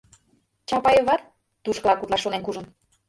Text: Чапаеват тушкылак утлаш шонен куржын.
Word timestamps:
Чапаеват 0.69 1.21
тушкылак 1.63 2.01
утлаш 2.03 2.21
шонен 2.23 2.41
куржын. 2.43 2.65